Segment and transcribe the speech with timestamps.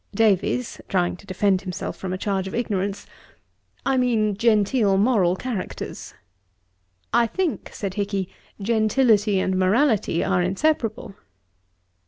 [0.15, 3.05] DAVIES (trying to defend himself from a charge of ignorance,)
[3.85, 6.15] 'I mean genteel moral characters.'
[7.13, 8.27] 'I think (said Hicky,)
[8.59, 11.13] gentility and morality are inseparable.'